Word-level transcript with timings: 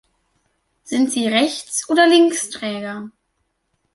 Sind 0.83 1.11
Sie 1.11 1.27
Rechts- 1.27 1.87
oder 1.87 2.07
Linksträger? 2.07 3.11